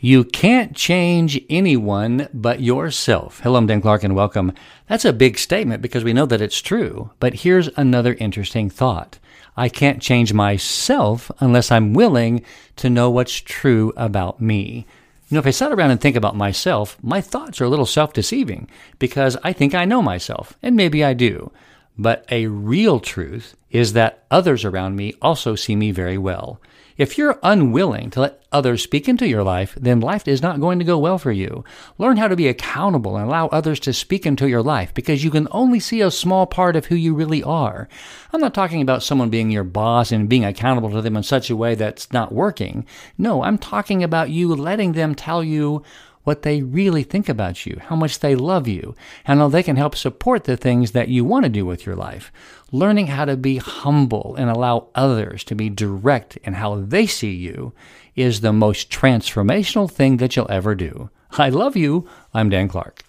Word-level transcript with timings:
You 0.00 0.22
can't 0.22 0.76
change 0.76 1.40
anyone 1.50 2.28
but 2.32 2.60
yourself. 2.60 3.40
Hello, 3.40 3.58
I'm 3.58 3.66
Dan 3.66 3.80
Clark 3.80 4.04
and 4.04 4.14
welcome. 4.14 4.52
That's 4.86 5.04
a 5.04 5.12
big 5.12 5.36
statement 5.36 5.82
because 5.82 6.04
we 6.04 6.12
know 6.12 6.24
that 6.26 6.40
it's 6.40 6.62
true. 6.62 7.10
But 7.18 7.34
here's 7.34 7.66
another 7.76 8.14
interesting 8.14 8.70
thought. 8.70 9.18
I 9.56 9.68
can't 9.68 10.00
change 10.00 10.32
myself 10.32 11.32
unless 11.40 11.72
I'm 11.72 11.94
willing 11.94 12.44
to 12.76 12.88
know 12.88 13.10
what's 13.10 13.40
true 13.40 13.92
about 13.96 14.40
me. 14.40 14.86
You 15.30 15.34
know, 15.34 15.40
if 15.40 15.48
I 15.48 15.50
sat 15.50 15.72
around 15.72 15.90
and 15.90 16.00
think 16.00 16.14
about 16.14 16.36
myself, 16.36 16.96
my 17.02 17.20
thoughts 17.20 17.60
are 17.60 17.64
a 17.64 17.68
little 17.68 17.84
self 17.84 18.12
deceiving 18.12 18.68
because 19.00 19.36
I 19.42 19.52
think 19.52 19.74
I 19.74 19.84
know 19.84 20.00
myself, 20.00 20.56
and 20.62 20.76
maybe 20.76 21.02
I 21.02 21.12
do. 21.12 21.50
But 21.98 22.24
a 22.30 22.46
real 22.46 23.00
truth 23.00 23.56
is 23.70 23.92
that 23.94 24.24
others 24.30 24.64
around 24.64 24.96
me 24.96 25.14
also 25.20 25.54
see 25.54 25.74
me 25.74 25.90
very 25.90 26.16
well. 26.16 26.60
If 26.96 27.16
you're 27.16 27.38
unwilling 27.44 28.10
to 28.10 28.20
let 28.22 28.42
others 28.50 28.82
speak 28.82 29.08
into 29.08 29.28
your 29.28 29.44
life, 29.44 29.76
then 29.80 30.00
life 30.00 30.26
is 30.26 30.42
not 30.42 30.58
going 30.60 30.80
to 30.80 30.84
go 30.84 30.98
well 30.98 31.16
for 31.16 31.30
you. 31.30 31.62
Learn 31.96 32.16
how 32.16 32.26
to 32.26 32.34
be 32.34 32.48
accountable 32.48 33.16
and 33.16 33.26
allow 33.26 33.46
others 33.48 33.78
to 33.80 33.92
speak 33.92 34.26
into 34.26 34.48
your 34.48 34.62
life 34.62 34.92
because 34.94 35.22
you 35.22 35.30
can 35.30 35.46
only 35.52 35.78
see 35.78 36.00
a 36.00 36.10
small 36.10 36.44
part 36.44 36.74
of 36.74 36.86
who 36.86 36.96
you 36.96 37.14
really 37.14 37.40
are. 37.42 37.88
I'm 38.32 38.40
not 38.40 38.52
talking 38.52 38.82
about 38.82 39.04
someone 39.04 39.30
being 39.30 39.50
your 39.50 39.62
boss 39.62 40.10
and 40.10 40.28
being 40.28 40.44
accountable 40.44 40.90
to 40.90 41.00
them 41.00 41.16
in 41.16 41.22
such 41.22 41.50
a 41.50 41.56
way 41.56 41.76
that's 41.76 42.12
not 42.12 42.32
working. 42.32 42.84
No, 43.16 43.44
I'm 43.44 43.58
talking 43.58 44.02
about 44.02 44.30
you 44.30 44.52
letting 44.54 44.92
them 44.92 45.14
tell 45.14 45.44
you 45.44 45.84
what 46.28 46.42
they 46.42 46.60
really 46.62 47.02
think 47.02 47.26
about 47.26 47.64
you, 47.64 47.80
how 47.86 47.96
much 47.96 48.18
they 48.18 48.34
love 48.34 48.68
you, 48.68 48.94
and 49.24 49.40
how 49.40 49.48
they 49.48 49.62
can 49.62 49.76
help 49.76 49.96
support 49.96 50.44
the 50.44 50.58
things 50.58 50.90
that 50.90 51.08
you 51.08 51.24
want 51.24 51.42
to 51.44 51.48
do 51.48 51.64
with 51.64 51.86
your 51.86 51.96
life. 51.96 52.30
Learning 52.70 53.06
how 53.06 53.24
to 53.24 53.34
be 53.34 53.56
humble 53.56 54.36
and 54.36 54.50
allow 54.50 54.88
others 54.94 55.42
to 55.42 55.54
be 55.54 55.70
direct 55.70 56.36
in 56.44 56.52
how 56.52 56.74
they 56.74 57.06
see 57.06 57.34
you 57.34 57.72
is 58.14 58.42
the 58.42 58.52
most 58.52 58.90
transformational 58.90 59.90
thing 59.90 60.18
that 60.18 60.36
you'll 60.36 60.50
ever 60.50 60.74
do. 60.74 61.08
I 61.38 61.48
love 61.48 61.76
you. 61.76 62.06
I'm 62.34 62.50
Dan 62.50 62.68
Clark. 62.68 63.07